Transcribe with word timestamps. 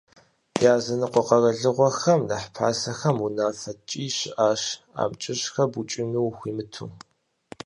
Языныкъуэ 0.73 1.21
къэралыгъуэхэм 1.27 2.21
нэхъ 2.29 2.47
пасэхэм 2.55 3.17
унафэ 3.25 3.71
ткӀий 3.77 4.09
щыӀащ 4.17 4.63
амкӀыщхэр 5.01 5.67
букӀыну 5.71 6.23
ухуимыту. 6.27 6.87